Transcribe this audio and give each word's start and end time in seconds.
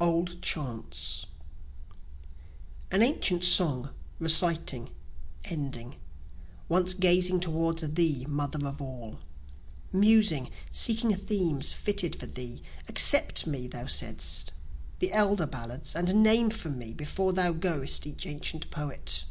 Old 0.00 0.40
Chants 0.40 1.26
An 2.90 3.02
ancient 3.02 3.44
song, 3.44 3.90
reciting, 4.18 4.88
ending, 5.44 5.96
Once 6.70 6.94
gazing 6.94 7.38
toward 7.40 7.80
thee, 7.94 8.24
Mother 8.26 8.66
of 8.66 8.80
All, 8.80 9.18
Musing, 9.92 10.50
seeking 10.70 11.14
themes 11.14 11.74
fitted 11.74 12.16
for 12.16 12.24
thee, 12.24 12.62
Accept 12.88 13.46
me, 13.46 13.66
thou 13.66 13.84
saidst, 13.84 14.54
the 15.00 15.12
elder 15.12 15.44
ballads, 15.46 15.94
And 15.94 16.22
name 16.22 16.48
for 16.48 16.70
me 16.70 16.94
before 16.94 17.34
thou 17.34 17.52
goest 17.52 18.06
each 18.06 18.24
ancient 18.26 18.70
poet. 18.70 19.26